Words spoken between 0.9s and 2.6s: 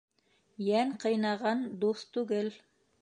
ҡыйнаған дуҫ түгел.